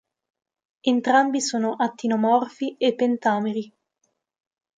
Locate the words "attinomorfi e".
1.75-2.95